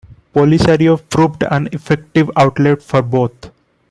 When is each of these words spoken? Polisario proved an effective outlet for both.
Polisario 0.33 0.97
proved 1.11 1.43
an 1.51 1.69
effective 1.71 2.31
outlet 2.35 2.81
for 2.81 3.03
both. 3.03 3.51